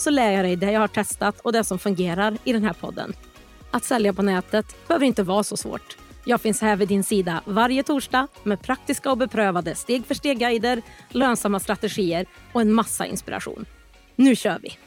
[0.00, 2.72] så lär jag dig det jag har testat och det som fungerar i den här
[2.72, 3.12] podden.
[3.70, 5.96] Att sälja på nätet behöver inte vara så svårt.
[6.24, 10.82] Jag finns här vid din sida varje torsdag med praktiska och beprövade steg för steg-guider,
[11.08, 13.66] lönsamma strategier och en massa inspiration.
[14.16, 14.78] Nu kör vi!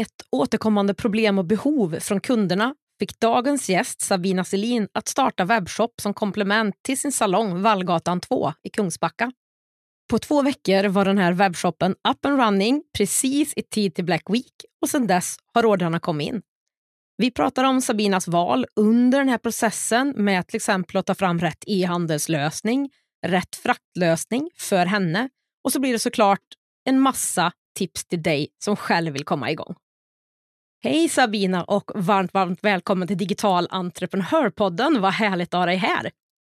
[0.00, 6.00] Ett återkommande problem och behov från kunderna fick dagens gäst Sabina Selin att starta webbshop
[6.00, 9.32] som komplement till sin salong Vallgatan 2 i Kungsbacka.
[10.10, 14.22] På två veckor var den här webbshoppen up and running precis i tid till Black
[14.30, 16.42] Week och sedan dess har ordrarna kommit in.
[17.16, 21.38] Vi pratar om Sabinas val under den här processen med till exempel att ta fram
[21.38, 22.90] rätt e-handelslösning,
[23.26, 25.28] rätt fraktlösning för henne
[25.64, 26.44] och så blir det såklart
[26.84, 29.74] en massa tips till dig som själv vill komma igång.
[30.82, 35.00] Hej Sabina och varmt, varmt välkommen till Digital entreprenörpodden.
[35.00, 36.10] Vad härligt att ha dig här.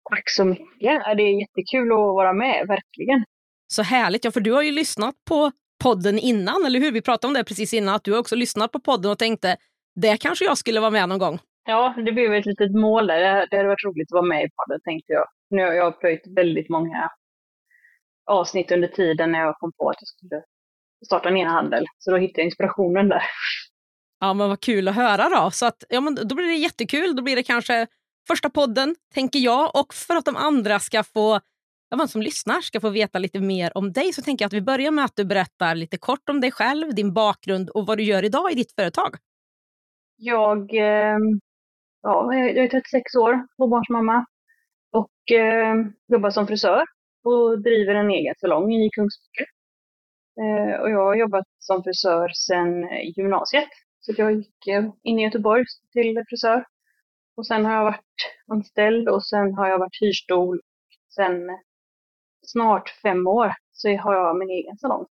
[0.09, 1.01] Tack så mycket.
[1.17, 3.25] Det är jättekul att vara med, verkligen.
[3.71, 5.51] Så härligt, ja för du har ju lyssnat på
[5.83, 6.91] podden innan, eller hur?
[6.91, 9.57] Vi pratade om det precis innan, att du har också lyssnat på podden och tänkte
[9.95, 11.39] det kanske jag skulle vara med någon gång.
[11.65, 13.47] Ja, det blev ett litet mål där.
[13.51, 15.25] Det hade varit roligt att vara med i podden tänkte jag.
[15.49, 17.09] Nu har jag plöjt väldigt många
[18.25, 20.43] avsnitt under tiden när jag kom på att jag skulle
[21.05, 21.85] starta en e-handel.
[21.97, 23.23] Så då hittade jag inspirationen där.
[24.19, 25.51] Ja, men vad kul att höra då.
[25.51, 27.15] Så att, ja, men då blir det jättekul.
[27.15, 27.87] Då blir det kanske
[28.27, 29.75] första podden, tänker jag.
[29.75, 31.39] Och för att de andra ska få,
[31.89, 34.53] ja, man som lyssnar ska få veta lite mer om dig så tänker jag att
[34.53, 37.97] vi börjar med att du berättar lite kort om dig själv, din bakgrund och vad
[37.97, 39.15] du gör idag i ditt företag.
[40.15, 41.17] Jag, eh,
[42.01, 44.25] ja, jag är 36 år, tvåbarnsmamma
[44.91, 45.75] och eh,
[46.07, 46.83] jobbar som frisör
[47.23, 49.45] och driver en egen salong i Kungsbacka.
[50.41, 53.69] Eh, och jag har jobbat som frisör sedan gymnasiet.
[53.99, 55.63] Så jag gick eh, in i Göteborg
[55.93, 56.65] till frisör.
[57.37, 60.61] Och sen har jag varit anställd och sen har jag varit hyrstol.
[61.15, 61.49] Sen
[62.51, 65.05] snart fem år så har jag min egen salong.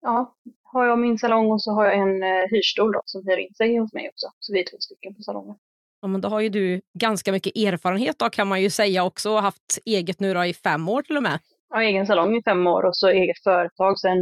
[0.00, 3.54] Ja, har jag min salong och så har jag en hyrstol då, som hyr in
[3.54, 4.26] sig hos mig också.
[4.38, 5.56] Så vi är två stycken på salongen.
[6.00, 9.30] Ja, men då har ju du ganska mycket erfarenhet då, kan man ju säga också
[9.30, 11.38] och haft eget nu då, i fem år till och med.
[11.70, 14.18] Ja, egen salong i fem år och så eget företag sedan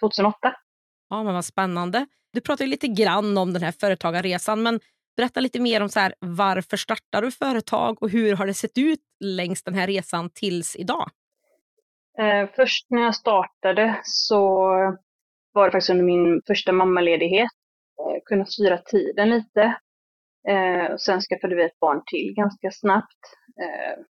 [0.00, 0.54] 2008.
[1.08, 2.06] Ja, men vad spännande.
[2.32, 4.80] Du pratade lite grann om den här företagarresan, men
[5.16, 8.78] berätta lite mer om så här, varför startar du företag och hur har det sett
[8.78, 11.10] ut längs den här resan tills idag?
[12.18, 14.48] Eh, först när jag startade så
[15.52, 17.50] var det faktiskt under min första mammaledighet.
[18.00, 19.62] Eh, kunna styra tiden lite.
[20.48, 23.22] Eh, sen skaffade vi ett barn till ganska snabbt.
[23.62, 24.04] Eh,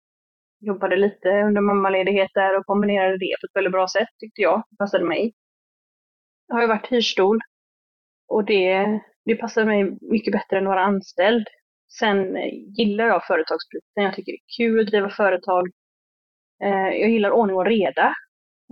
[0.59, 4.63] jobbade lite under mammaledighet där och kombinerade det på ett väldigt bra sätt tyckte jag.
[4.69, 5.33] Det passade mig.
[6.47, 7.39] Jag har ju varit hyrstol
[8.27, 11.47] och det, det passade mig mycket bättre än att vara anställd.
[11.99, 12.35] Sen
[12.77, 14.03] gillar jag företagsbiten.
[14.03, 15.67] Jag tycker det är kul att driva företag.
[16.63, 18.15] Eh, jag gillar ordning och reda.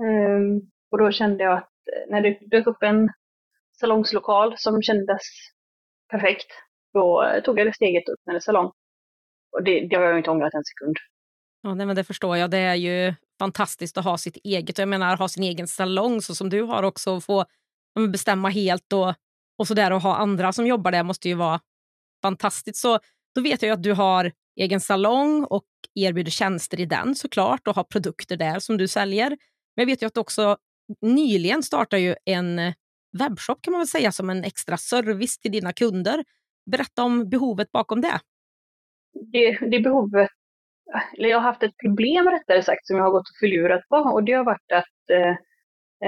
[0.02, 0.62] Ehm,
[0.92, 3.10] och då kände jag att eh, när det dök upp en
[3.80, 5.22] salongslokal som kändes
[6.12, 6.48] perfekt,
[6.94, 8.72] då eh, tog jag det steget upp med en salong.
[9.52, 10.96] Och det, det har jag inte ångrat en sekund.
[11.62, 12.52] Ja, nej, men det förstår jag.
[12.52, 14.78] Det är ju fantastiskt att ha sitt eget.
[14.78, 17.12] Jag menar, ha sin egen salong så som du har också.
[17.12, 17.46] Och få
[18.12, 19.14] bestämma helt och,
[19.58, 21.60] och så där och ha andra som jobbar där måste ju vara
[22.22, 22.80] fantastiskt.
[22.80, 23.00] Så
[23.36, 25.64] då vet jag att du har egen salong och
[25.96, 29.30] erbjuder tjänster i den såklart och har produkter där som du säljer.
[29.30, 29.38] Men
[29.76, 30.58] jag vet ju att du också
[31.02, 32.60] nyligen startar ju en
[33.20, 36.24] webbshop kan man väl säga som en extra service till dina kunder.
[36.72, 38.20] Berätta om behovet bakom det.
[39.32, 40.30] Det, det behovet,
[41.18, 43.96] eller jag har haft ett problem rättare sagt som jag har gått och förlurat på
[43.96, 45.30] och det har varit att eh,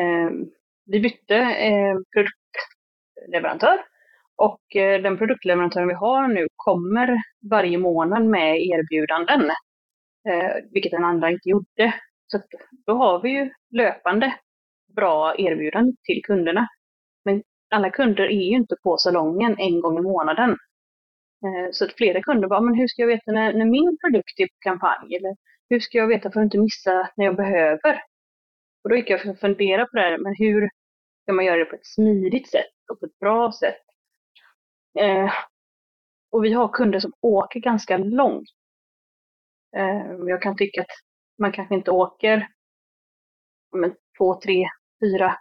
[0.02, 0.32] eh,
[0.86, 3.86] vi bytte eh, produktleverantör
[4.36, 7.18] och eh, den produktleverantören vi har nu kommer
[7.52, 9.52] varje månad med erbjudanden,
[10.30, 11.94] eh, vilket den andra inte gjorde.
[12.28, 12.42] Så
[12.86, 14.36] då har vi ju löpande
[14.96, 16.68] bra erbjudanden till kunderna.
[17.26, 20.50] Men alla kunder är ju inte på salongen en gång i månaden.
[21.46, 24.40] Eh, så att flera kunder bara, men hur ska jag veta när, när min produkt
[24.40, 25.16] är på kampanj?
[25.16, 25.36] Eller
[25.70, 28.02] hur ska jag veta för att inte missa när jag behöver?
[28.84, 30.70] Och då gick jag och funderade på det här, men hur
[31.24, 33.82] ska man göra det på ett smidigt sätt och på ett bra sätt?
[35.00, 35.32] Eh,
[36.32, 38.50] och vi har kunder som åker ganska långt.
[39.76, 40.92] Ehm, jag kan tycka att
[41.40, 42.48] man kanske inte åker
[43.72, 44.68] men, två, tre,
[45.04, 45.38] fyra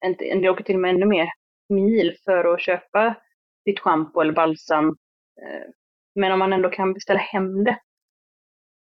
[0.00, 1.28] en del åker till och med ännu mer
[1.68, 3.14] mil för att köpa
[3.64, 4.86] ditt schampo eller balsam.
[5.42, 5.72] Ehm,
[6.14, 7.78] men om man ändå kan beställa hem det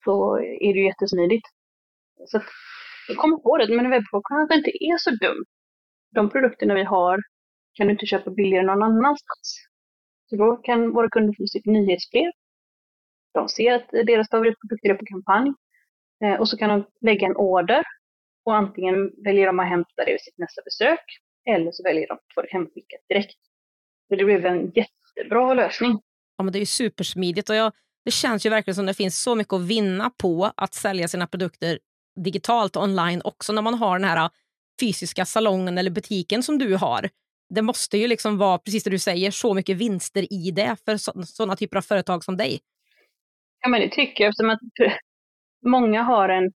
[0.04, 1.48] så är det ju jättesmidigt.
[2.26, 2.42] Så
[3.08, 5.46] jag kommer på det, men en webbshop kanske inte är så dum.
[6.12, 7.20] De produkterna vi har
[7.74, 9.68] kan du inte köpa billigare någon annanstans.
[10.30, 12.32] Så då kan våra kunder få sitt nyhetsbrev.
[13.38, 15.54] De ser att deras favoritprodukter är på kampanj.
[16.24, 17.84] Eh, och så kan de lägga en order
[18.46, 21.06] och antingen väljer de att hämta det vid sitt nästa besök
[21.50, 23.38] eller så väljer de att få det hemskickat direkt.
[24.10, 26.00] Så det blev en jättebra lösning.
[26.38, 27.74] Ja, men det är ju supersmidigt och jag,
[28.06, 31.28] det känns ju verkligen som det finns så mycket att vinna på att sälja sina
[31.28, 31.80] produkter
[32.24, 34.30] digitalt online också när man har den här ah,
[34.82, 37.10] fysiska salongen eller butiken som du har.
[37.50, 40.98] Det måste ju liksom vara, precis det du säger, så mycket vinster i det för
[41.26, 42.60] sådana typer av företag som dig.
[43.68, 44.60] Ja, men det tycker jag eftersom att
[45.66, 46.52] många har en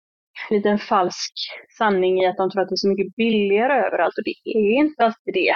[0.50, 1.34] liten falsk
[1.78, 4.74] sanning i att de tror att det är så mycket billigare överallt och det är
[4.84, 5.56] inte alltid det.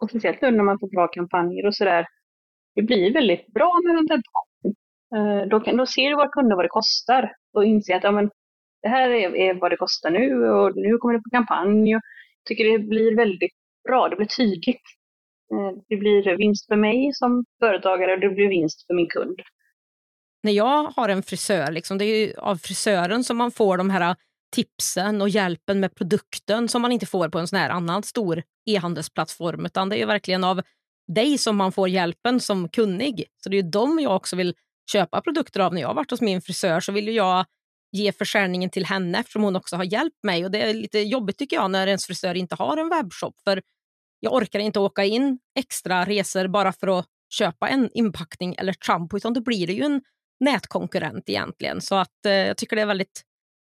[0.00, 2.06] Och speciellt nu när man får bra kampanjer och sådär.
[2.74, 5.50] Det blir väldigt bra med en webbshop.
[5.50, 8.30] Då, kan, då ser våra kunder vad det kostar och inser att ja, men,
[8.82, 11.90] det här är, är vad det kostar nu och nu kommer det på kampanj.
[11.90, 12.00] Jag
[12.48, 13.56] tycker det blir väldigt
[13.88, 14.86] bra, det blir tydligt.
[15.52, 19.40] Eh, det blir vinst för mig som företagare och det blir vinst för min kund
[20.42, 24.16] när jag har en frisör, liksom, det är av frisören som man får de här
[24.54, 28.42] tipsen och hjälpen med produkten som man inte får på en sån här annan stor
[28.66, 29.66] e-handelsplattform.
[29.66, 30.62] Utan det är verkligen av
[31.14, 33.24] dig som man får hjälpen som kunnig.
[33.42, 34.54] Så det är dem jag också vill
[34.92, 35.74] köpa produkter av.
[35.74, 37.46] När jag har varit hos min frisör så vill jag
[37.92, 40.44] ge försäljningen till henne eftersom hon också har hjälpt mig.
[40.44, 43.34] Och Det är lite jobbigt tycker jag när ens frisör inte har en webbshop.
[43.44, 43.62] För
[44.20, 49.16] jag orkar inte åka in extra resor bara för att köpa en inpackning eller shampoo
[49.16, 50.02] utan då blir det ju en
[50.40, 51.80] nätkonkurrent egentligen.
[51.80, 53.22] Så att eh, jag tycker det är väldigt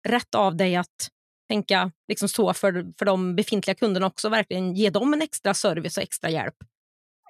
[0.08, 1.08] rätt av dig att
[1.48, 5.96] tänka liksom så för, för de befintliga kunderna också, verkligen ge dem en extra service
[5.96, 6.54] och extra hjälp.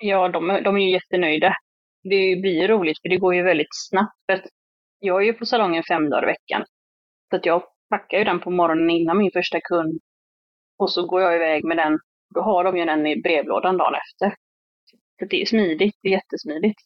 [0.00, 1.54] Ja, de, de är ju jättenöjda.
[2.02, 4.16] Det blir ju roligt för det går ju väldigt snabbt.
[4.26, 4.44] För
[4.98, 6.64] jag är ju på salongen fem dagar i veckan.
[7.30, 10.00] Så att jag packar ju den på morgonen innan min första kund.
[10.78, 11.98] Och så går jag iväg med den.
[12.34, 14.36] Då har de ju den i brevlådan dagen efter.
[15.18, 16.80] Så det är smidigt, det är jättesmidigt.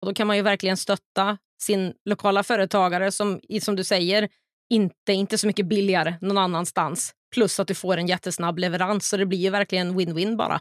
[0.00, 4.28] Och då kan man ju verkligen stötta sin lokala företagare som, som du säger,
[4.70, 7.14] inte inte så mycket billigare någon annanstans.
[7.34, 10.60] Plus att du får en jättesnabb leverans, så det blir ju verkligen win-win bara.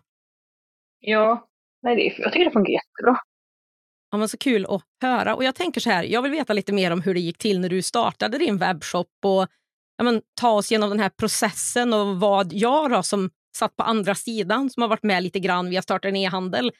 [1.00, 1.48] Ja,
[1.82, 3.18] nej, det, jag tycker det funkar jättebra.
[4.12, 5.36] Ja, men så kul att höra.
[5.36, 7.60] Och jag tänker så här, jag vill veta lite mer om hur det gick till
[7.60, 9.48] när du startade din webbshop och
[9.98, 13.84] ja, men, ta oss genom den här processen och vad jag då, som satt på
[13.84, 16.72] andra sidan som har varit med lite grann via starta en e-handel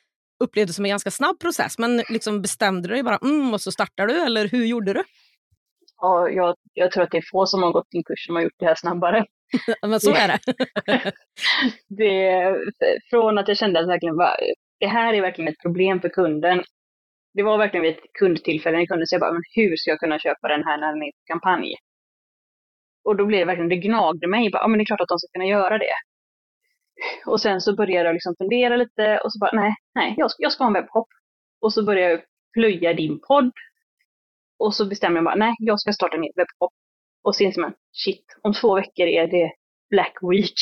[0.42, 1.78] upplevde som en ganska snabb process.
[1.78, 5.04] Men liksom bestämde du dig bara mm, och så startar du eller hur gjorde du?
[6.02, 8.44] Ja, jag, jag tror att det är få som har gått din kurs som har
[8.44, 9.26] gjort det här snabbare.
[9.88, 10.40] Men så är det.
[11.90, 12.56] det.
[13.10, 14.36] Från att jag kände att verkligen var,
[14.80, 16.64] det här är verkligen ett problem för kunden.
[17.34, 20.20] Det var verkligen vid ett kundtillfälle när kunden säger bara, men hur ska jag kunna
[20.20, 21.76] köpa den här när den är kampanj?
[23.04, 24.50] Och då blev det verkligen, det gnagde mig.
[24.52, 25.94] Bara, ja, men det är klart att de ska kunna göra det.
[27.26, 30.44] Och sen så började jag liksom fundera lite och så bara, nej, nej, jag ska,
[30.44, 31.08] jag ska ha en webbshop.
[31.62, 32.22] Och så började jag
[32.54, 33.52] plöja din podd.
[34.60, 36.74] Och så bestämde jag bara, nej, jag ska starta min webbshop.
[37.24, 39.52] Och så inser man, shit, om två veckor är det
[39.90, 40.60] Black Week.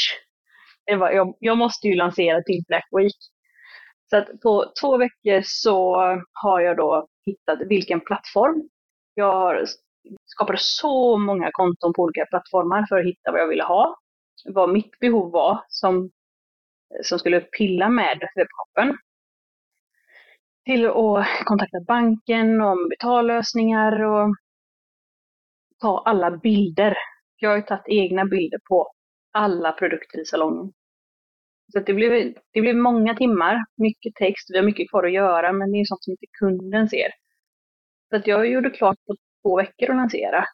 [1.00, 3.18] Var, jag, jag måste ju lansera till Black Week.
[4.10, 5.96] Så att på två veckor så
[6.34, 8.70] har jag då hittat vilken plattform.
[9.14, 9.68] Jag
[10.26, 13.96] skapade så många konton på olika plattformar för att hitta vad jag ville ha.
[14.46, 16.12] Vad mitt behov var som
[17.04, 18.98] som skulle pilla med webbshoppen.
[20.66, 24.36] Till att kontakta banken om betallösningar och
[25.80, 26.96] ta alla bilder.
[27.38, 28.92] Jag har ju tagit egna bilder på
[29.32, 30.74] alla produkter i salongen.
[31.74, 35.54] Så det blev, det blev många timmar, mycket text, vi har mycket kvar att göra
[35.54, 37.10] men det är sånt som inte kunden ser.
[38.10, 40.46] Så att jag gjorde klart på två veckor att lansera.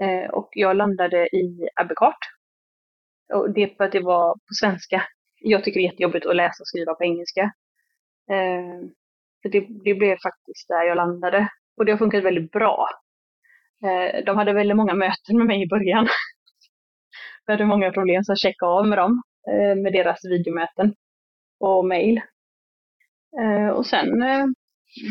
[0.00, 2.18] Eh, och jag landade i Abbekart.
[3.32, 5.02] Och det för att det var på svenska
[5.44, 7.42] jag tycker det är jättejobbigt att läsa och skriva på engelska.
[8.30, 8.88] Eh,
[9.42, 11.48] det, det blev faktiskt där jag landade.
[11.76, 12.88] Och det har funkat väldigt bra.
[13.84, 16.08] Eh, de hade väldigt många möten med mig i början.
[17.46, 20.94] Jag hade många problem, så jag checkade av med dem, eh, med deras videomöten
[21.60, 22.20] och mail.
[23.40, 24.46] Eh, och sen eh,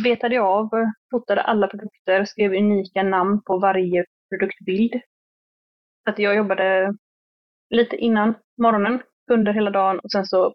[0.04, 0.70] betade jag av,
[1.12, 5.02] fotade alla produkter, skrev unika namn på varje produktbild.
[6.06, 6.94] att jag jobbade
[7.70, 10.54] lite innan morgonen under hela dagen och sen så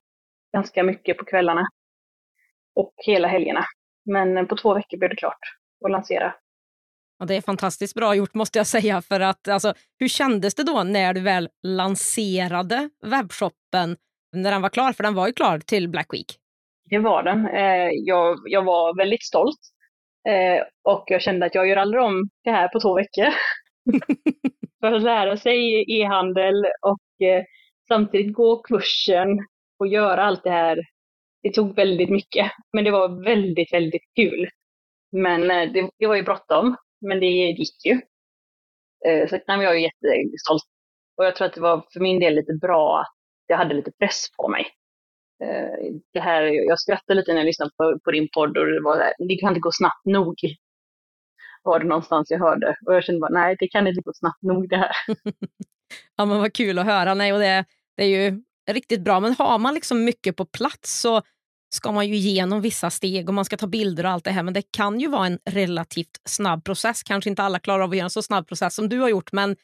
[0.53, 1.69] ganska mycket på kvällarna.
[2.75, 3.65] Och hela helgerna.
[4.05, 5.41] Men på två veckor blev det klart
[5.85, 6.35] att lansera.
[7.19, 9.03] Ja, det är fantastiskt bra gjort måste jag säga.
[9.03, 13.97] För att, alltså, hur kändes det då när du väl lanserade webbshoppen
[14.33, 14.93] när den var klar?
[14.93, 16.39] För den var ju klar till Black Week.
[16.91, 17.47] Det var den.
[17.47, 19.61] Eh, jag, jag var väldigt stolt.
[20.29, 23.27] Eh, och jag kände att jag gör aldrig om det här på två veckor.
[24.81, 27.45] För att lära sig e-handel och eh,
[27.89, 29.29] samtidigt gå kursen
[29.79, 30.79] och göra allt det här.
[31.43, 34.49] Det tog väldigt mycket, men det var väldigt, väldigt kul.
[35.13, 38.01] Men eh, det, det var ju bråttom, men det gick ju.
[39.07, 40.65] Eh, så nej, jag är jättestolt.
[41.17, 43.15] Och jag tror att det var för min del lite bra att
[43.47, 44.67] jag hade lite press på mig.
[45.45, 48.81] Eh, det här, jag skrattade lite när jag lyssnade på, på din podd och det
[48.81, 50.35] var där, det kan inte gå snabbt nog.
[51.63, 52.77] Var det någonstans jag hörde.
[52.87, 54.93] Och jag kände bara, nej det kan inte gå snabbt nog det här.
[56.17, 57.15] ja men vad kul att höra.
[57.15, 57.65] Nej, och det,
[57.99, 59.21] det är ju riktigt bra.
[59.21, 61.23] Men har man liksom mycket på plats så
[61.75, 64.43] ska man ju igenom vissa steg och man ska ta bilder och allt det här.
[64.43, 67.03] Men det kan ju vara en relativt snabb process.
[67.03, 69.33] Kanske inte alla klarar av att göra en så snabb process som du har gjort,
[69.33, 69.57] men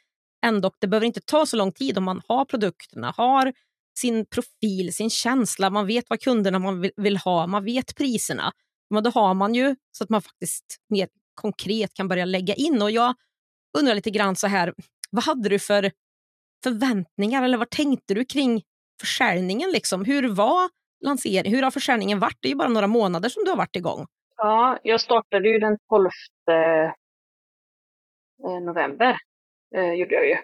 [0.46, 3.52] ändå, det behöver inte ta så lång tid om man har produkterna, har
[3.98, 8.52] sin profil, sin känsla, man vet vad kunderna man vill ha, man vet priserna.
[8.90, 12.82] Men då har man ju så att man faktiskt mer konkret kan börja lägga in.
[12.82, 13.14] Och Jag
[13.78, 14.74] undrar lite grann så här,
[15.10, 15.90] vad hade du för
[16.64, 18.62] förväntningar eller vad tänkte du kring
[19.00, 19.70] försäljningen?
[19.70, 20.04] Liksom?
[20.04, 20.70] Hur var
[21.04, 21.54] lanseringen?
[21.54, 22.38] Hur har försäljningen varit?
[22.40, 24.06] Det är ju bara några månader som du har varit igång.
[24.36, 26.08] Ja, jag startade ju den 12
[26.50, 26.90] eh,
[28.60, 29.16] november.
[29.76, 30.36] Eh, gjorde jag ju.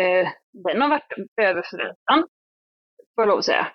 [0.00, 2.28] Eh, den har varit över förväntan
[3.14, 3.66] får jag lov att säga.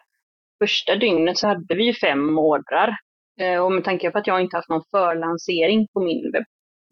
[0.63, 2.95] Första dygnet så hade vi fem ordrar.
[3.39, 6.45] Eh, och med tanke på att jag inte haft någon förlansering på min webb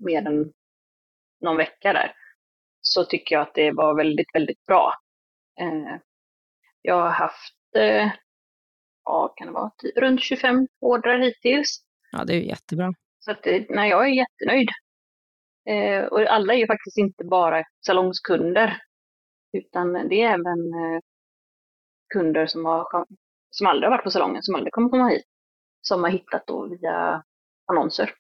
[0.06, 0.52] mer än
[1.42, 2.14] någon vecka där,
[2.88, 4.94] så tycker jag att det var väldigt, väldigt bra.
[5.60, 6.00] Eh,
[6.82, 8.12] jag har haft, eh,
[9.04, 11.84] ja, kan det vara, runt 25 ordrar hittills.
[12.12, 12.94] Ja, det är jättebra.
[13.20, 14.70] Så att, nej, jag är jättenöjd.
[16.12, 18.82] och alla är ju faktiskt inte bara salongskunder,
[19.58, 20.74] utan det är även
[22.14, 23.06] kunder som, har,
[23.50, 25.26] som aldrig har varit på salongen, som aldrig kommer komma hit,
[25.82, 27.24] som har hittat då via
[27.66, 28.14] annonser.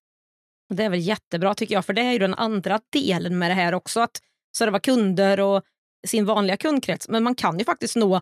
[0.69, 3.55] Det är väl jättebra tycker jag, för det är ju den andra delen med det
[3.55, 4.21] här också, att
[4.57, 5.63] serva kunder och
[6.07, 7.09] sin vanliga kundkrets.
[7.09, 8.21] Men man kan ju faktiskt nå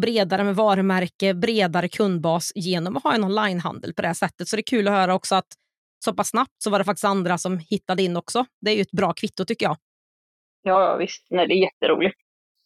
[0.00, 4.48] bredare med varumärke, bredare kundbas genom att ha en onlinehandel på det här sättet.
[4.48, 5.48] Så det är kul att höra också att
[6.04, 8.46] så pass snabbt så var det faktiskt andra som hittade in också.
[8.60, 9.76] Det är ju ett bra kvitto tycker jag.
[10.62, 11.26] Ja, visst.
[11.30, 12.16] Nej, det är jätteroligt.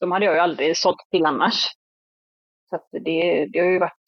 [0.01, 1.55] De hade jag ju aldrig sålt till annars.
[2.71, 4.05] Så det, det har ju varit,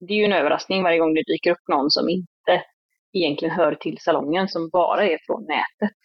[0.00, 2.64] det är ju en överraskning varje gång det dyker upp någon som inte
[3.12, 5.96] egentligen hör till salongen, som bara är från nätet.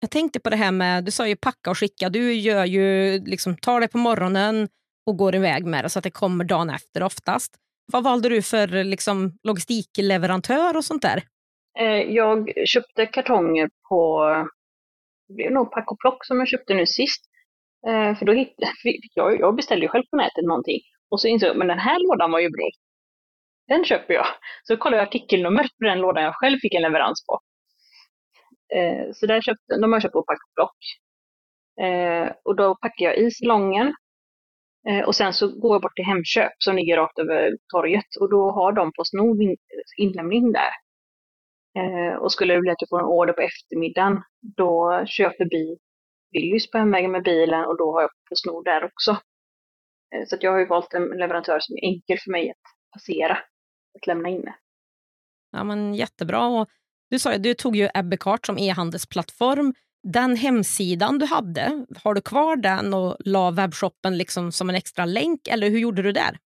[0.00, 3.18] Jag tänkte på det här med, du sa ju packa och skicka, du gör ju,
[3.24, 4.68] liksom, tar det på morgonen
[5.06, 7.54] och går iväg med det så att det kommer dagen efter oftast.
[7.92, 11.22] Vad valde du för liksom, logistikleverantör och sånt där?
[11.78, 14.24] Eh, jag köpte kartonger på,
[15.28, 17.24] det blev nog Pack och Plock som jag köpte nu sist.
[17.86, 18.72] Eh, för då hittade,
[19.14, 21.98] jag, jag beställde ju själv på nätet någonting och så insåg jag, men den här
[22.08, 22.70] lådan var ju bra.
[23.68, 24.26] Den köper jag.
[24.62, 27.40] Så kollade jag artikelnumret på den lådan jag själv fick en leverans på.
[28.74, 30.76] Eh, så där köpte, de har jag köpt på Packblock.
[31.80, 33.94] Eh, och då packar jag i salongen.
[34.88, 38.30] Eh, och sen så går jag bort till Hemköp som ligger rakt över torget och
[38.30, 39.56] då har de Postnord in,
[39.96, 40.70] inlämning där.
[41.78, 45.36] Eh, och skulle det bli att jag får en order på eftermiddagen, då kör jag
[45.36, 45.78] förbi
[46.32, 49.10] Willys på hemvägen med bilen och då har jag Postnord där också.
[50.14, 53.38] Eh, så jag har ju valt en leverantör som är enkel för mig att passera,
[53.98, 54.52] att lämna in.
[55.50, 56.46] Ja, men jättebra.
[56.46, 56.68] Och
[57.10, 59.74] du sa du tog ju Ebbekart som e-handelsplattform.
[60.02, 65.04] Den hemsidan du hade, har du kvar den och la webbshoppen liksom som en extra
[65.04, 66.38] länk eller hur gjorde du där?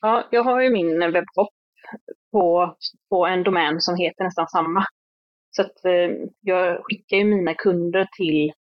[0.00, 1.48] Ja, jag har ju min webbshop
[2.32, 2.76] på,
[3.10, 4.86] på en domän som heter nästan samma.
[5.56, 6.10] Så att, eh,
[6.40, 8.52] jag skickar ju mina kunder till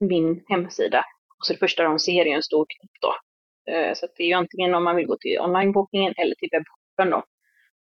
[0.00, 1.04] min hemsida.
[1.38, 3.14] Och så det första de ser är en stor knapp då.
[3.72, 7.10] Eh, så det är ju antingen om man vill gå till onlinebokningen eller till webbshoppen
[7.10, 7.24] då.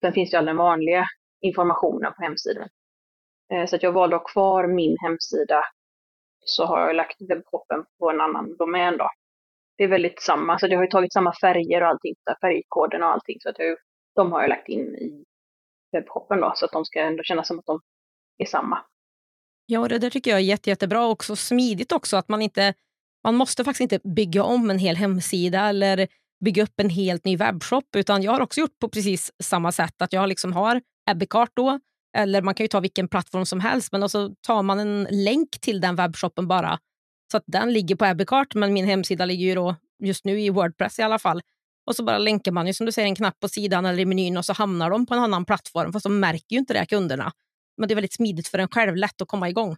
[0.01, 1.07] Sen finns ju alla den vanliga
[1.41, 2.69] informationen på hemsidan.
[3.53, 5.65] Eh, så att jag valde att ha kvar min hemsida.
[6.45, 9.09] Så har jag lagt webbshoppen på en annan domän då.
[9.77, 13.09] Det är väldigt samma, så jag har ju tagit samma färger och allting, färgkoden och
[13.09, 13.37] allting.
[13.41, 13.77] Så att jag,
[14.15, 15.25] de har jag lagt in i
[15.93, 17.81] webbshoppen då, så att de ska ändå känna som att de
[18.39, 18.79] är samma.
[19.67, 22.17] Ja, det där tycker jag är jätte, jättebra och också smidigt också.
[22.17, 22.75] att man inte
[23.25, 26.09] man måste faktiskt inte bygga om en hel hemsida eller
[26.45, 27.97] bygga upp en helt ny webbshop.
[27.97, 30.03] Utan jag har också gjort på precis samma sätt.
[30.03, 30.81] Att jag liksom har
[31.11, 31.81] Ebbecart då,
[32.17, 35.51] eller man kan ju ta vilken plattform som helst, men så tar man en länk
[35.61, 36.79] till den webbshoppen bara.
[37.31, 40.51] Så att den ligger på Ebbecart, men min hemsida ligger ju då just nu i
[40.51, 41.43] Wordpress i alla fall.
[41.87, 44.05] Och så bara länkar man ju som du säger en knapp på sidan eller i
[44.05, 45.93] menyn och så hamnar de på en annan plattform.
[45.93, 47.33] Fast de märker ju inte det kunderna.
[47.77, 49.77] Men det är väldigt smidigt för en själv, lätt att komma igång.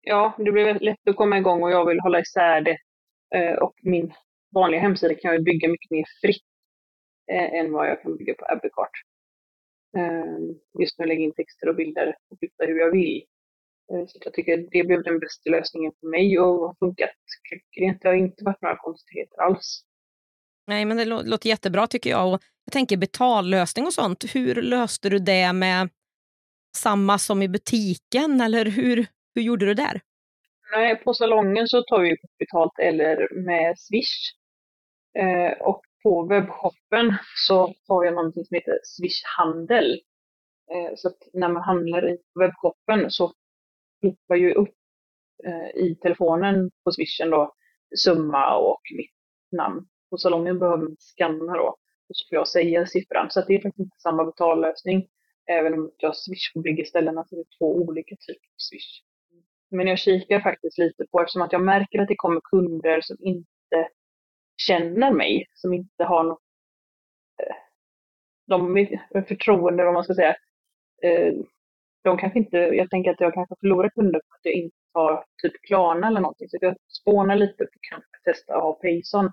[0.00, 2.78] Ja, det blir lätt att komma igång och jag vill hålla isär det
[3.34, 4.12] eh, och min
[4.54, 6.44] vanliga hemsida kan jag bygga mycket mer fritt
[7.32, 8.90] eh, än vad jag kan bygga på Abbeycart.
[9.96, 13.24] Eh, just jag lägger in texter och bilder och flyttar hur jag vill.
[13.92, 17.10] Eh, så jag tycker det blev den bästa lösningen för mig och har funkat
[17.48, 18.02] klockrent.
[18.02, 19.84] Det har inte varit några konstigheter alls.
[20.66, 22.34] Nej, men det låter jättebra tycker jag.
[22.34, 24.34] Och jag tänker betallösning och sånt.
[24.34, 25.88] Hur löste du det med
[26.76, 30.00] samma som i butiken eller hur, hur gjorde du där?
[30.74, 34.34] Nej, på salongen så tar vi betalt eller med Swish.
[35.18, 37.14] Eh, och på webbshoppen
[37.46, 40.00] så har jag någonting som heter Swish handel.
[40.72, 43.32] Eh, så att när man handlar i webbshoppen så
[44.00, 44.74] ploppar ju upp
[45.44, 47.54] eh, i telefonen på swishen då
[47.96, 49.14] summa och mitt
[49.52, 49.86] namn.
[50.10, 51.76] På salongen behöver man skanna då
[52.08, 53.30] och så får jag säga siffran.
[53.30, 55.08] Så det är faktiskt inte samma betallösning.
[55.46, 59.02] Även om jag swish på bägge ställena så det är två olika typer av swish.
[59.70, 63.16] Men jag kikar faktiskt lite på eftersom att jag märker att det kommer kunder som
[63.20, 63.51] inte
[64.66, 66.42] känner mig, som inte har något
[67.42, 67.54] eh,
[68.46, 68.86] de,
[69.28, 70.36] förtroende, vad man ska säga.
[71.02, 71.34] Eh,
[72.04, 75.24] de kanske inte, jag tänker att jag kanske förlorar kunder för att jag inte har
[75.42, 76.48] typ Klarna eller någonting.
[76.48, 79.30] Så jag spånar lite på kanske testa att ha Payson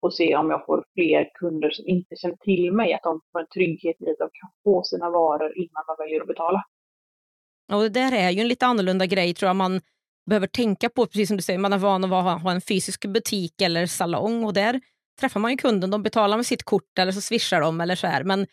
[0.00, 3.40] och se om jag får fler kunder som inte känner till mig, att de får
[3.40, 6.62] en trygghet i att de kan få sina varor innan de väljer att betala.
[7.72, 9.80] Och det där är ju en lite annorlunda grej tror jag man
[10.26, 11.06] behöver tänka på.
[11.06, 14.52] Precis som du säger, man är van att ha en fysisk butik eller salong och
[14.52, 14.80] där
[15.20, 15.90] träffar man ju kunden.
[15.90, 18.24] De betalar med sitt kort eller så swishar de eller så här.
[18.24, 18.46] Men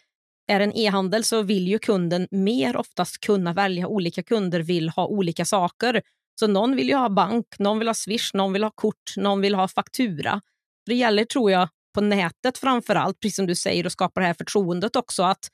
[0.48, 3.88] är det en e-handel så vill ju kunden mer oftast kunna välja.
[3.88, 6.02] Olika kunder vill ha olika saker.
[6.40, 9.42] Så någon vill ju ha bank, någon vill ha swish, någon vill ha kort, någon
[9.42, 10.42] vill ha faktura.
[10.86, 14.28] Det gäller tror jag på nätet framför allt, precis som du säger, att skapa det
[14.28, 15.24] här förtroendet också.
[15.24, 15.48] Att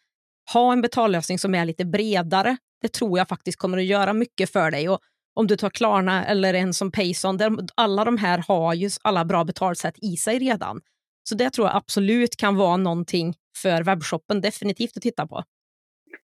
[0.54, 4.50] ha en betallösning som är lite bredare, det tror jag faktiskt kommer att göra mycket
[4.50, 4.90] för dig.
[4.90, 5.00] Och
[5.36, 9.26] om du tar Klarna eller en som Payson, där alla de här har ju alla
[9.26, 10.82] bra betalsätt i sig redan.
[11.30, 15.44] Så det tror jag absolut kan vara någonting för webbshoppen definitivt att titta på.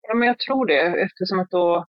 [0.08, 1.86] Ja, men jag tror det eftersom att då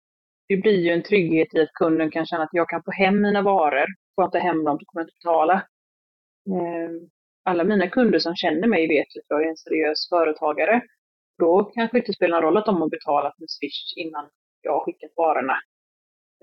[0.48, 3.22] det blir ju en trygghet i att kunden kan känna att jag kan få hem
[3.22, 3.86] mina varor.
[4.16, 5.68] Får jag inte hem dem så kommer jag inte betala.
[6.50, 7.10] Ehm,
[7.44, 10.82] alla mina kunder som känner mig vet att jag är en seriös företagare.
[11.38, 14.30] Då kanske det inte spelar någon roll att de har betalat med Swish innan
[14.62, 15.58] jag har skickat varorna.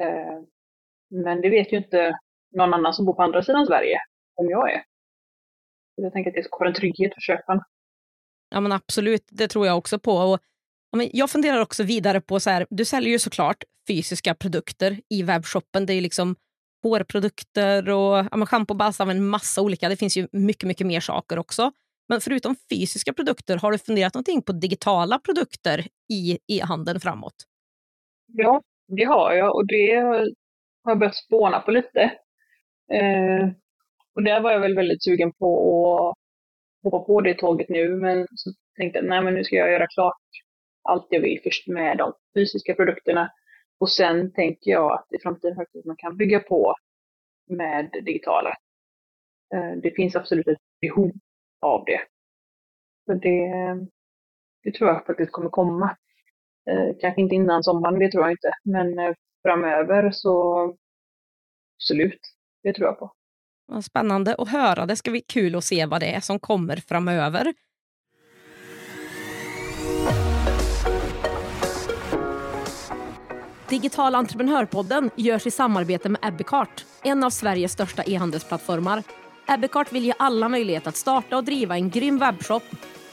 [0.02, 0.46] Ehm,
[1.10, 2.18] men det vet ju inte
[2.56, 3.98] någon annan som bor på andra sidan Sverige
[4.34, 4.82] om jag är.
[5.94, 7.60] Jag tänker att det ska vara en trygghet för köparen.
[8.50, 10.12] Ja men absolut, det tror jag också på.
[10.12, 10.40] Och,
[10.90, 15.22] ja, jag funderar också vidare på, så här, du säljer ju såklart fysiska produkter i
[15.22, 15.86] webbshoppen.
[15.86, 16.36] Det är liksom
[16.82, 19.88] hårprodukter och ja, schampo, balsam, en massa olika.
[19.88, 21.72] Det finns ju mycket, mycket mer saker också.
[22.08, 27.34] Men förutom fysiska produkter, har du funderat någonting på digitala produkter i e-handeln framåt?
[28.26, 30.02] Ja, det har jag och det
[30.88, 32.00] har jag börjat spåna på lite.
[32.92, 33.48] Eh,
[34.14, 36.16] och där var jag väl väldigt sugen på att
[36.82, 39.86] hoppa på det tåget nu, men så tänkte jag nej men nu ska jag göra
[39.86, 40.16] klart
[40.82, 43.30] allt jag vill först med de fysiska produkterna.
[43.80, 46.74] Och sen tänker jag att i framtiden faktiskt man kan bygga på
[47.46, 48.50] med digitala.
[49.54, 51.12] Eh, det finns absolut ett behov
[51.60, 52.00] av det.
[53.06, 53.50] Så det,
[54.64, 55.96] det tror jag faktiskt kommer komma.
[56.70, 58.50] Eh, kanske inte innan sommaren, det tror jag inte.
[58.64, 59.14] Men eh,
[59.48, 60.62] framöver så
[61.76, 62.20] absolut,
[62.62, 63.12] det tror jag på.
[63.66, 64.86] Vad spännande att höra.
[64.86, 67.54] Det ska bli kul att se vad det är som kommer framöver.
[73.68, 79.02] Digital entreprenörpodden görs i samarbete med Ebbecart, en av Sveriges största e-handelsplattformar.
[79.48, 82.62] Ebbecart vill ge alla möjlighet att starta och driva en grym webbshop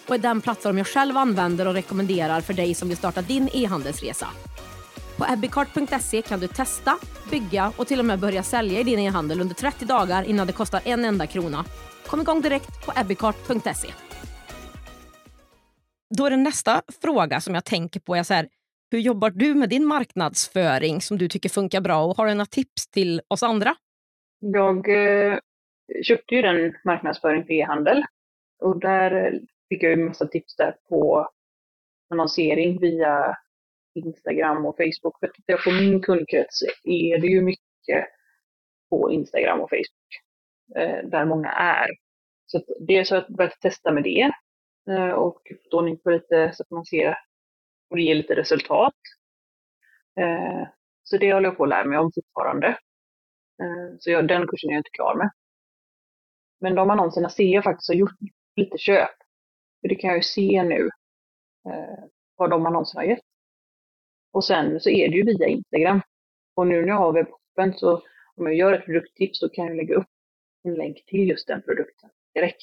[0.08, 3.50] och är den plattform jag själv använder och rekommenderar för dig som vill starta din
[3.54, 4.28] e-handelsresa.
[5.18, 6.98] På ebbicart.se kan du testa,
[7.32, 10.54] bygga och till och med börja sälja i din e-handel under 30 dagar innan det
[10.54, 11.66] kostar en enda krona.
[12.08, 13.88] Kom igång direkt på ebbicart.se.
[16.18, 18.18] Då är det nästa fråga som jag tänker på.
[18.18, 18.48] Jag så här,
[18.92, 22.04] hur jobbar du med din marknadsföring som du tycker funkar bra?
[22.04, 23.76] Och har du några tips till oss andra?
[24.40, 25.38] Jag eh,
[26.04, 28.04] köpte ju den marknadsföring för e-handel
[28.62, 31.30] och där fick jag ju massa tips där på
[32.12, 33.38] annonsering via
[33.96, 35.20] Instagram och Facebook.
[35.20, 38.08] För tittar jag på min kundkrets är det ju mycket
[38.90, 40.24] på Instagram och Facebook,
[40.76, 41.88] eh, där många är.
[42.46, 44.32] Så det är så att börja testa med det
[44.90, 47.18] eh, och då ordning på lite så att man ser
[47.90, 48.94] och det ger lite resultat.
[50.20, 50.68] Eh,
[51.04, 52.68] så det håller jag på att lära mig om fortfarande.
[53.62, 55.30] Eh, så jag, den kursen är jag inte klar med.
[56.60, 58.20] Men de annonserna ser jag faktiskt har gjort
[58.56, 59.16] lite köp.
[59.82, 60.90] För det kan jag ju se nu
[61.70, 62.04] eh,
[62.36, 63.24] vad de annonserna har gett.
[64.36, 66.02] Och sen så är det ju via Instagram.
[66.56, 67.94] Och nu när jag har webbshoppen så
[68.36, 70.08] om jag gör ett produkttips så kan jag lägga upp
[70.64, 72.62] en länk till just den produkten direkt.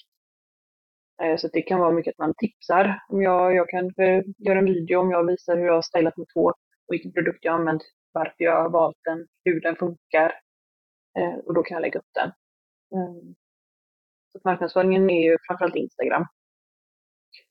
[1.22, 3.02] Eh, så det kan vara mycket att man tipsar.
[3.08, 6.16] Om jag, jag kan eh, göra en video om jag visar hur jag har stylat
[6.16, 6.50] mitt hår
[6.86, 7.82] och vilken produkt jag har använt,
[8.12, 10.32] varför jag har valt den, hur den funkar.
[11.18, 12.32] Eh, och då kan jag lägga upp den.
[14.32, 16.26] Så marknadsföringen är ju framförallt Instagram.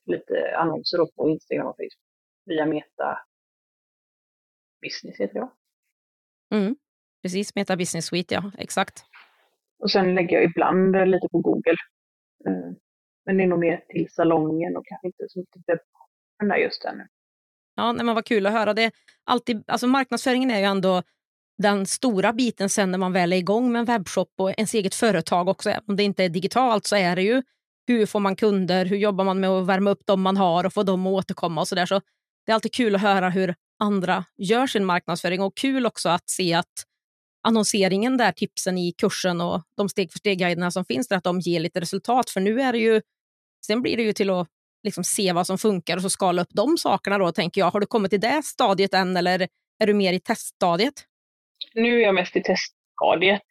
[0.06, 1.98] Lite annonser på Instagram och Facebook
[2.44, 3.18] via Meta
[4.82, 6.76] Business heter det mm.
[7.22, 9.04] Precis, Meta Business Suite, ja exakt.
[9.78, 11.76] Och sen lägger jag ibland lite på Google.
[12.46, 12.74] Mm.
[13.24, 17.06] Men det är nog mer till salongen och kanske inte så mycket webbshoppen just ännu.
[17.74, 18.74] Ja, nej, men vad kul att höra.
[18.74, 18.92] Det
[19.24, 21.02] alltid, alltså marknadsföringen är ju ändå
[21.58, 24.94] den stora biten sen när man väl är igång med en webbshop och ens eget
[24.94, 25.72] företag också.
[25.86, 27.42] Om det inte är digitalt så är det ju
[27.86, 30.72] hur får man kunder, hur jobbar man med att värma upp dem man har och
[30.72, 31.86] få dem att återkomma och så där.
[31.86, 32.00] Så
[32.46, 36.30] det är alltid kul att höra hur andra gör sin marknadsföring och kul också att
[36.30, 36.86] se att
[37.42, 41.40] annonseringen där, tipsen i kursen och de steg för steg-guiderna som finns där, att de
[41.40, 42.30] ger lite resultat.
[42.30, 43.02] För nu är det ju,
[43.66, 44.48] sen blir det ju till att
[44.82, 47.70] liksom se vad som funkar och så skala upp de sakerna då, tänker jag.
[47.70, 50.94] Har du kommit till det stadiet än eller är du mer i teststadiet?
[51.74, 53.42] Nu är jag mest i teststadiet.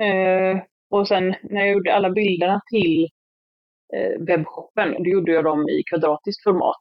[0.00, 3.08] Eh, och sen när jag gjorde alla bilderna till
[3.96, 6.80] eh, webbshoppen, då gjorde jag dem i kvadratiskt format.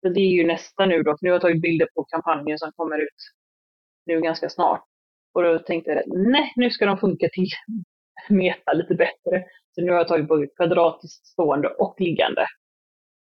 [0.00, 2.58] Så det är ju nästa nu då, för nu har jag tagit bilder på kampanjen
[2.58, 3.20] som kommer ut
[4.06, 4.84] nu ganska snart.
[5.34, 7.48] Och då tänkte jag, nej, nu ska de funka till
[8.28, 9.44] Meta lite bättre.
[9.74, 12.46] Så nu har jag tagit både kvadratiskt stående och liggande.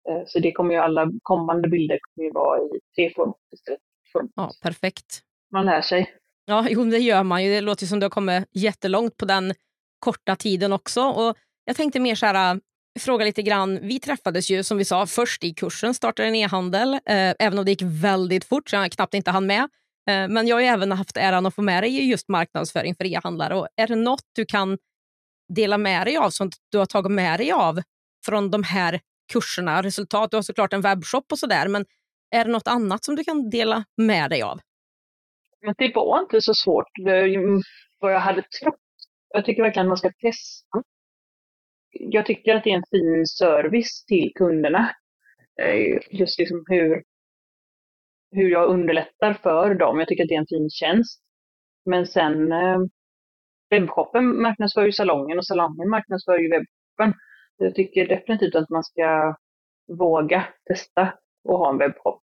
[0.09, 3.79] Eh, så det kommer ju alla kommande bilder kommer ju vara i treform istället
[4.11, 5.21] för Ja, perfekt.
[5.51, 6.15] Man lär sig.
[6.45, 7.49] Ja, jo, det gör man ju.
[7.49, 9.53] Det låter som du har kommit jättelångt på den
[9.99, 11.01] korta tiden också.
[11.01, 11.35] Och
[11.65, 12.59] jag tänkte mer så här,
[12.99, 13.79] fråga lite grann.
[13.81, 17.65] Vi träffades ju som vi sa först i kursen, startade en e-handel, eh, även om
[17.65, 19.61] det gick väldigt fort så jag knappt inte hann med.
[20.09, 23.05] Eh, men jag har även haft äran att få med dig i just marknadsföring för
[23.05, 23.55] e-handlare.
[23.55, 24.77] Och är det något du kan
[25.53, 27.81] dela med dig av, som du har tagit med dig av
[28.25, 28.99] från de här
[29.33, 30.31] kurserna, resultat?
[30.31, 31.85] Du har såklart en webbshop och sådär, men
[32.31, 34.59] är det något annat som du kan dela med dig av?
[35.61, 37.61] Men det var inte så svårt mm,
[37.99, 38.75] vad jag hade trott.
[39.33, 40.83] Jag tycker verkligen att man ska testa
[41.99, 44.95] jag tycker att det är en fin service till kunderna.
[45.61, 47.03] Eh, just liksom hur,
[48.31, 49.99] hur jag underlättar för dem.
[49.99, 51.21] Jag tycker att det är en fin tjänst.
[51.85, 52.79] Men sen eh,
[53.69, 57.19] webbshoppen marknadsför ju salongen och salongen marknadsför ju webbshoppen.
[57.57, 59.35] Jag tycker definitivt att man ska
[59.87, 62.21] våga testa att ha en webbshop.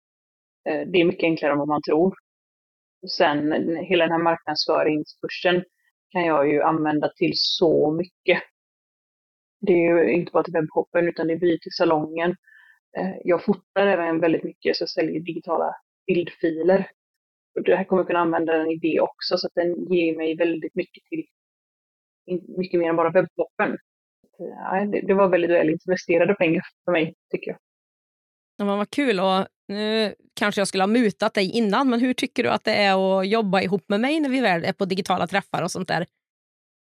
[0.69, 2.15] Eh, det är mycket enklare än vad man tror.
[3.17, 5.63] Sen hela den här marknadsföringskursen
[6.11, 8.43] kan jag ju använda till så mycket
[9.65, 12.35] det är inte bara till webbshoppen utan det blir till salongen.
[12.97, 15.75] Eh, jag fotar även väldigt mycket så jag säljer digitala
[16.07, 16.89] bildfiler.
[17.55, 20.17] Och det här kommer jag kunna använda den i det också så att den ger
[20.17, 21.25] mig väldigt mycket till
[22.57, 23.77] mycket mer än bara webbshoppen.
[25.07, 27.59] Det var väldigt väl investerade pengar för mig tycker jag.
[28.57, 29.19] Ja, men vad kul.
[29.19, 32.75] Och nu kanske jag skulle ha mutat dig innan, men hur tycker du att det
[32.75, 35.87] är att jobba ihop med mig när vi väl är på digitala träffar och sånt
[35.87, 36.05] där?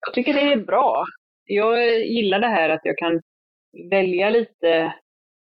[0.07, 1.05] Jag tycker det är bra
[1.52, 3.22] jag gillar det här att jag kan
[3.90, 4.94] välja lite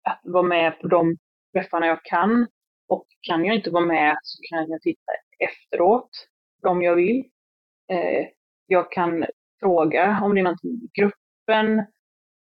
[0.02, 1.16] att vara med på de
[1.52, 2.46] träffarna jag kan.
[2.88, 6.10] Och kan jag inte vara med så kan jag titta efteråt,
[6.62, 7.24] de jag vill.
[7.92, 8.26] Eh,
[8.66, 9.24] jag kan
[9.60, 11.86] fråga om det är någonting i gruppen.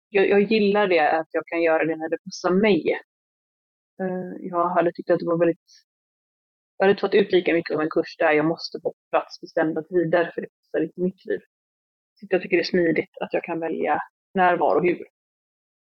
[0.09, 2.91] Jag, jag, gillar det att jag kan göra det när det passar mig.
[4.01, 5.65] Eh, jag hade tyckt att det var väldigt...
[6.77, 9.83] Jag hade tagit ut lika mycket av en kurs där jag måste på plats bestämda
[9.83, 11.39] tider, för det passar inte mitt liv
[12.19, 13.99] jag tycker det är smidigt att jag kan välja
[14.33, 15.07] när, var och hur.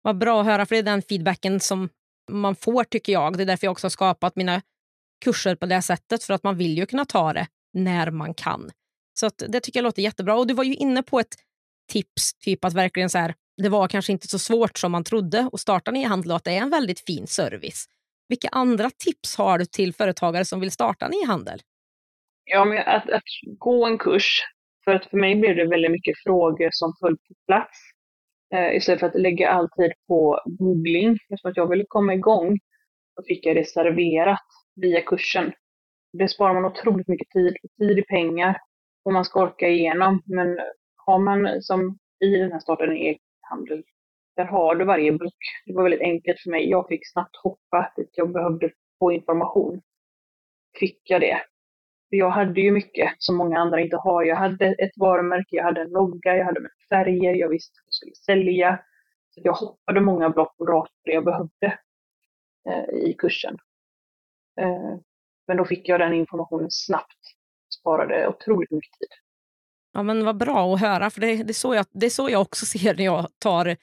[0.03, 1.89] Vad bra att höra, för det är den feedbacken som
[2.31, 3.37] man får tycker jag.
[3.37, 4.63] Det är därför jag också har skapat mina
[5.25, 8.71] kurser på det sättet, för att man vill ju kunna ta det när man kan.
[9.21, 10.37] Så det tycker jag låter jättebra.
[10.37, 11.35] Och du var ju inne på ett
[11.89, 15.51] tips, typ att verkligen så här, det var kanske inte så svårt som man trodde
[15.53, 17.87] att starta en e-handel och att det är en väldigt fin service.
[18.29, 21.61] Vilka andra tips har du till företagare som vill starta en e-handel?
[22.45, 23.23] Ja, men att, att
[23.59, 24.43] gå en kurs
[24.85, 27.79] för att för mig blev det väldigt mycket frågor som föll på plats.
[28.55, 31.13] Eh, istället för att lägga all tid på googling.
[31.13, 32.59] Eftersom att jag ville komma igång
[33.15, 35.53] så fick jag det serverat via kursen.
[36.13, 37.57] Det sparar man otroligt mycket tid.
[37.79, 38.57] Tid är pengar
[39.05, 40.23] och man ska orka igenom.
[40.27, 40.59] Men
[40.97, 43.83] har man som i den här starten i e-handel,
[44.37, 45.35] där har du varje bok.
[45.67, 46.71] Det var väldigt enkelt för mig.
[46.71, 49.81] Jag fick snabbt hoppa dit jag behövde få information.
[50.81, 51.41] Fick jag det.
[52.11, 54.25] Jag hade ju mycket som många andra inte har.
[54.25, 57.95] Jag hade ett varumärke, jag hade en logga, jag hade färger, jag visste att jag
[57.95, 58.81] skulle sälja.
[59.35, 61.79] Så jag hoppade många block och rakt det jag behövde
[62.69, 63.59] eh, i kursen.
[64.61, 64.95] Eh,
[65.47, 67.19] men då fick jag den informationen snabbt.
[67.81, 69.09] Sparade otroligt mycket tid.
[69.93, 72.31] Ja, men vad bra att höra, för det, det, är så jag, det är så
[72.31, 73.77] jag också ser när jag tar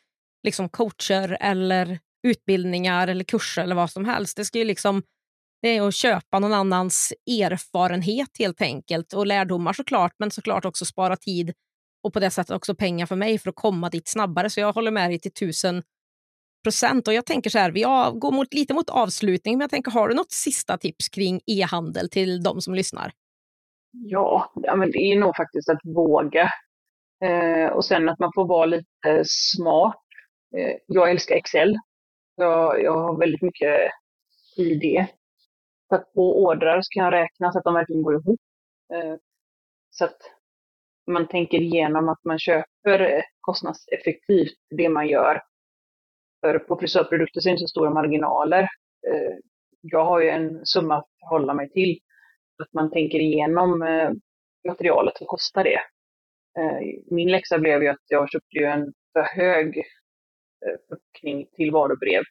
[0.44, 4.38] liksom coacher eller utbildningar eller kurser eller vad som helst.
[4.38, 5.04] Det ska ju liksom
[5.62, 10.86] det är att köpa någon annans erfarenhet helt enkelt och lärdomar såklart, men såklart också
[10.86, 11.54] spara tid
[12.04, 14.50] och på det sättet också pengar för mig för att komma dit snabbare.
[14.50, 15.84] Så jag håller med dig till tusen
[16.64, 17.08] procent.
[17.08, 17.82] Och jag tänker så här, vi
[18.20, 22.10] går mot, lite mot avslutning, men jag tänker, har du något sista tips kring e-handel
[22.10, 23.12] till de som lyssnar?
[23.92, 26.50] Ja, ja men det är nog faktiskt att våga.
[27.24, 30.04] Eh, och sen att man får vara lite smart.
[30.58, 31.78] Eh, jag älskar Excel.
[32.36, 33.92] Jag, jag har väldigt mycket
[34.58, 35.08] i det.
[35.90, 38.40] För att på ordrar så kan jag räkna så att de verkligen går ihop.
[38.94, 39.16] Eh,
[39.90, 40.18] så att
[41.08, 45.42] man tänker igenom att man köper eh, kostnadseffektivt det man gör.
[46.42, 48.62] För på frisörprodukter så är det inte så stora marginaler.
[49.08, 49.38] Eh,
[49.82, 52.00] jag har ju en summa att hålla mig till.
[52.64, 53.80] Att man tänker igenom
[54.68, 55.80] materialet, vad kostar det?
[57.06, 59.84] Min läxa blev ju att jag köpte ju en för hög
[60.90, 62.24] förpackning till varubrev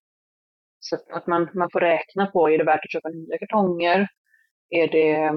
[0.88, 4.08] så att man, man får räkna på, är det värt att köpa nya kartonger?
[4.70, 5.34] Är det eh,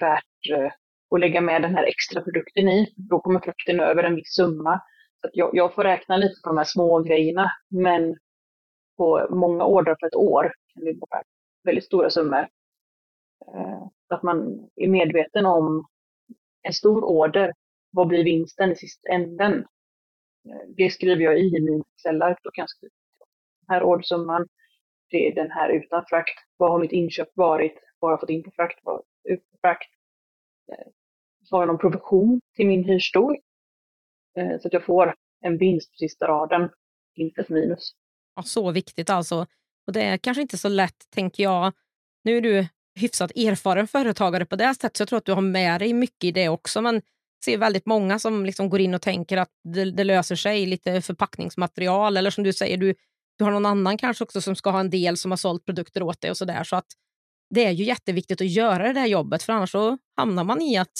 [0.00, 0.72] värt eh,
[1.10, 2.94] att lägga med den här extra produkten i?
[2.96, 4.80] Då kommer frukten över en viss summa.
[5.20, 8.16] Så jag, jag, får räkna lite på de här små grejerna, men
[8.96, 11.22] på många ordrar för ett år kan det vara
[11.64, 12.48] väldigt stora summor.
[14.08, 15.86] Så att man är medveten om
[16.62, 17.52] en stor order,
[17.90, 19.66] vad blir vinsten i sista änden?
[20.76, 22.92] Det skriver jag i min Excel-ark, då kan jag skriva
[23.68, 24.46] här ordersumman,
[25.10, 26.38] det är den här utan frakt.
[26.56, 27.74] Vad har mitt inköp varit?
[27.98, 28.78] Vad har jag fått in på frakt?
[28.82, 29.88] Vad ut på frakt?
[30.72, 30.86] Eh,
[31.50, 33.36] har jag någon provision till min hyrstol?
[34.38, 36.70] Eh, så att jag får en vinst på sista raden,
[37.14, 37.92] inte ett minus.
[38.36, 39.46] Ja, så viktigt alltså.
[39.86, 41.72] Och det är kanske inte så lätt, tänker jag.
[42.24, 45.42] Nu är du hyfsat erfaren företagare på det sättet, så jag tror att du har
[45.42, 46.82] med dig mycket i det också.
[46.82, 47.02] Men
[47.44, 51.02] ser väldigt många som liksom går in och tänker att det, det, löser sig, lite
[51.02, 52.94] förpackningsmaterial eller som du säger, du
[53.38, 56.02] du har någon annan kanske också som ska ha en del som har sålt produkter
[56.02, 56.64] åt dig och sådär.
[56.64, 56.86] Så att
[57.54, 60.76] det är ju jätteviktigt att göra det där jobbet för annars så hamnar man i
[60.76, 60.98] att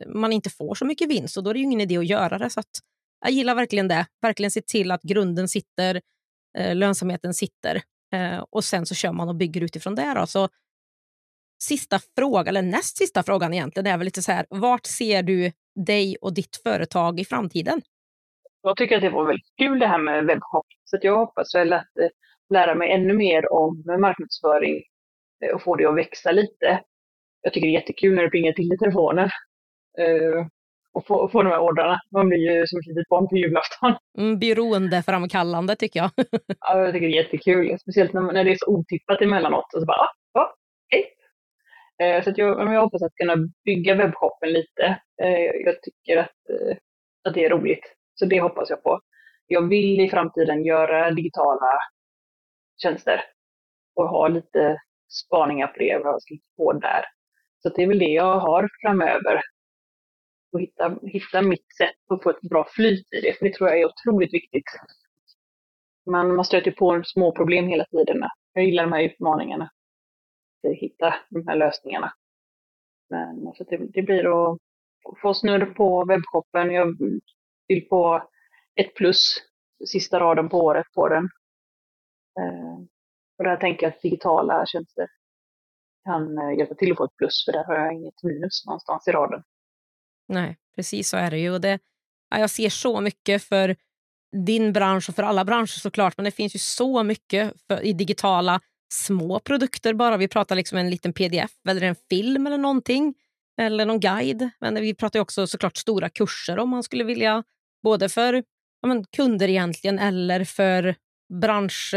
[0.00, 2.06] eh, man inte får så mycket vinst och då är det ju ingen idé att
[2.06, 2.50] göra det.
[2.50, 2.70] Så att
[3.20, 4.06] jag gillar verkligen det.
[4.22, 6.00] Verkligen se till att grunden sitter,
[6.58, 7.82] eh, lönsamheten sitter
[8.14, 10.14] eh, och sen så kör man och bygger utifrån det.
[10.14, 10.26] Då.
[10.26, 10.48] Så
[11.62, 15.52] sista frågan, eller näst sista frågan egentligen, är väl lite så här, vart ser du
[15.86, 17.82] dig och ditt företag i framtiden?
[18.62, 20.66] Jag tycker att det var väldigt kul det här med webbshop.
[20.84, 22.08] Så jag hoppas väl att eh,
[22.54, 24.82] lära mig ännu mer om marknadsföring
[25.44, 26.80] eh, och få det att växa lite.
[27.42, 29.30] Jag tycker det är jättekul när det plingar till i telefonen.
[29.98, 30.46] Eh,
[30.92, 32.00] och få, få de här ordrarna.
[32.12, 33.94] Man blir ju som ett litet barn på julafton.
[34.18, 36.10] Mm, beroendeframkallande tycker jag.
[36.60, 37.78] ja, jag tycker det är jättekul.
[37.78, 39.74] Speciellt när, när det är så otippat emellanåt.
[39.74, 40.54] Och så bara, ah, ah,
[40.88, 42.22] hej.
[42.22, 45.00] Så att jag, jag hoppas att kunna bygga webbshoppen lite.
[45.64, 46.36] Jag tycker att,
[47.24, 47.99] att det är roligt.
[48.20, 49.00] Så det hoppas jag på.
[49.46, 51.78] Jag vill i framtiden göra digitala
[52.82, 53.24] tjänster
[53.94, 54.78] och ha lite
[55.08, 57.04] spaningar på det, vad jag ska på där.
[57.62, 59.40] Så det är väl det jag har framöver.
[60.52, 63.68] Och hitta, hitta mitt sätt att få ett bra flyt i det, för det tror
[63.68, 64.64] jag är otroligt viktigt.
[66.10, 68.22] Man, man stöter på små problem hela tiden.
[68.52, 69.70] Jag gillar de här utmaningarna.
[70.68, 72.12] Att hitta de här lösningarna.
[73.10, 74.58] Men så det, det blir att
[75.22, 76.70] få snurr på webbshoppen.
[76.70, 76.96] Jag
[77.74, 78.28] vill få
[78.80, 79.36] ett plus
[79.86, 81.24] sista raden på året på den.
[82.40, 82.78] Eh,
[83.38, 85.06] och där tänker jag att digitala tjänster
[86.04, 89.08] kan eh, hjälpa till att få ett plus, för där har jag inget minus någonstans
[89.08, 89.42] i raden.
[90.28, 91.50] Nej, precis så är det ju.
[91.50, 91.78] Och det,
[92.30, 93.76] ja, jag ser så mycket för
[94.46, 97.92] din bransch och för alla branscher såklart, men det finns ju så mycket för, i
[97.92, 98.60] digitala
[98.92, 100.16] små produkter bara.
[100.16, 103.14] Vi pratar liksom en liten pdf eller en film eller någonting
[103.60, 104.50] eller någon guide.
[104.60, 107.44] Men vi pratar också såklart stora kurser om man skulle vilja
[107.82, 108.34] både för
[108.80, 110.94] ja, men, kunder egentligen eller för
[111.40, 111.94] bransch,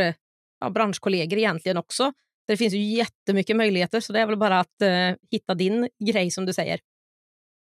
[0.59, 2.13] ja, branschkollegor egentligen också.
[2.47, 6.31] Det finns ju jättemycket möjligheter så det är väl bara att eh, hitta din grej
[6.31, 6.79] som du säger.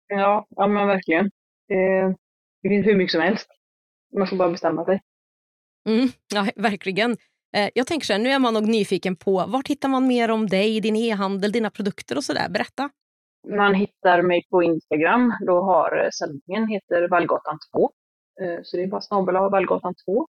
[0.08, 1.30] Ja, ja men verkligen.
[1.68, 2.14] Det,
[2.62, 3.48] det finns hur mycket som helst.
[4.18, 5.00] Man får bara bestämma sig.
[5.88, 7.16] Mm, ja, verkligen.
[7.56, 10.30] Eh, jag tänker så här, nu är man nog nyfiken på vart hittar man mer
[10.30, 12.48] om dig, din e-handel, dina produkter och sådär.
[12.48, 12.90] Berätta.
[13.56, 15.32] Man hittar mig på Instagram.
[15.46, 17.90] Då har sändningen heter Vallgatan 2.
[18.40, 20.28] Eh, så det är bara snabel Vallgatan 2.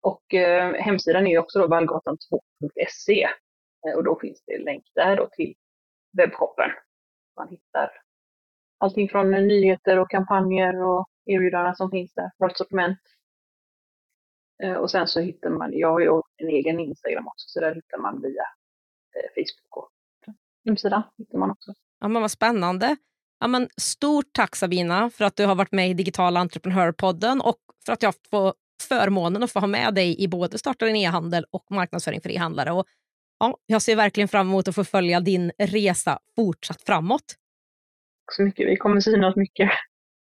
[0.00, 3.22] Och eh, hemsidan är också då vallgatan2.se.
[3.86, 5.54] Eh, och då finns det länk där då till
[6.12, 6.70] webbshoppen.
[7.36, 7.90] Man hittar
[8.78, 12.98] allting från nyheter och kampanjer och erbjudanden som finns där, vårt sortiment.
[14.78, 17.98] Och sen så hittar man, jag har ju en egen Instagram också, så där hittar
[17.98, 18.42] man via
[19.34, 19.90] Facebook och
[20.64, 21.74] hemsidan hittar man också.
[22.00, 22.96] Ja, men vad spännande.
[23.40, 27.58] Ja, men stort tack Sabina för att du har varit med i Digitala entreprenörpodden och
[27.86, 28.54] för att jag får
[28.88, 32.72] förmånen att få ha med dig i både starta din e-handel och marknadsföring för e-handlare.
[32.72, 32.86] Och
[33.38, 37.24] ja, jag ser verkligen fram emot att få följa din resa fortsatt framåt.
[38.26, 38.68] Tack så mycket.
[38.68, 39.70] Vi kommer synas mycket.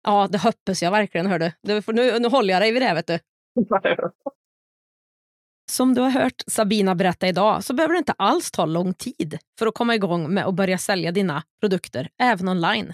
[0.04, 1.26] Ja, det hoppas jag verkligen.
[1.26, 1.52] Hör du.
[1.62, 2.94] Nu, nu håller jag dig vid det.
[2.94, 3.18] Vet du.
[5.70, 9.38] Som du har hört Sabina berätta idag så behöver det inte alls ta lång tid
[9.58, 12.92] för att komma igång med att börja sälja dina produkter, även online.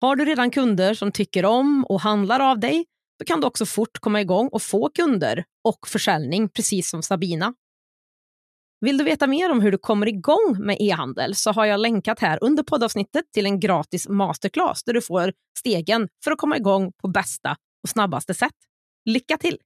[0.00, 2.84] Har du redan kunder som tycker om och handlar av dig,
[3.18, 7.54] då kan du också fort komma igång och få kunder och försäljning, precis som Sabina.
[8.80, 12.20] Vill du veta mer om hur du kommer igång med e-handel så har jag länkat
[12.20, 16.92] här under poddavsnittet till en gratis masterclass där du får stegen för att komma igång
[17.02, 18.54] på bästa och snabbaste sätt.
[19.04, 19.58] Lycka till!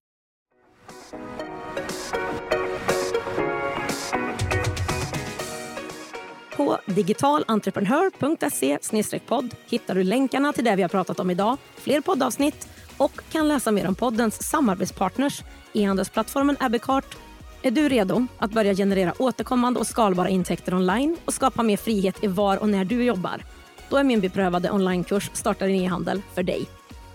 [6.59, 8.79] På digitalentreprenör.se
[9.27, 13.49] podd hittar du länkarna till det vi har pratat om idag, fler poddavsnitt och kan
[13.49, 15.43] läsa mer om poddens samarbetspartners,
[15.73, 17.17] e-handelsplattformen Abbeycart.
[17.63, 22.25] Är du redo att börja generera återkommande och skalbara intäkter online och skapa mer frihet
[22.25, 23.45] i var och när du jobbar?
[23.89, 26.67] Då är min beprövade onlinekurs Starta din e-handel för dig.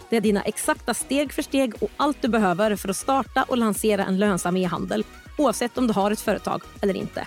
[0.09, 3.57] Det är dina exakta steg för steg och allt du behöver för att starta och
[3.57, 5.05] lansera en lönsam e-handel
[5.37, 7.25] oavsett om du har ett företag eller inte.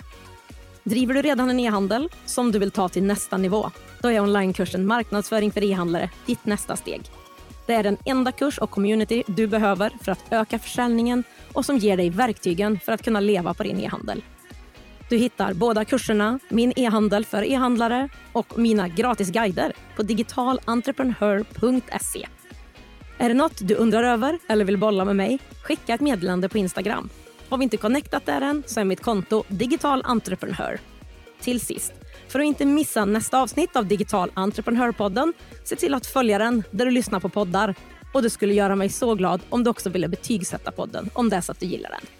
[0.87, 3.71] Driver du redan en e-handel som du vill ta till nästa nivå?
[4.01, 7.01] Då är onlinekursen Marknadsföring för e-handlare ditt nästa steg.
[7.65, 11.23] Det är den enda kurs och community du behöver för att öka försäljningen
[11.53, 14.23] och som ger dig verktygen för att kunna leva på din e-handel.
[15.09, 22.27] Du hittar båda kurserna, min e-handel för e-handlare och mina gratis guider på digitalentreprenör.se.
[23.17, 25.39] Är det något du undrar över eller vill bolla med mig?
[25.63, 27.09] Skicka ett meddelande på Instagram.
[27.49, 30.79] Har vi inte connectat där än så är mitt konto Digital Entreprenör.
[31.41, 31.93] Till sist,
[32.27, 35.33] för att inte missa nästa avsnitt av Digital Entreprenörpodden,
[35.63, 37.75] se till att följa den där du lyssnar på poddar.
[38.13, 41.35] Och det skulle göra mig så glad om du också ville betygsätta podden om det
[41.35, 42.16] är så att du gillar den.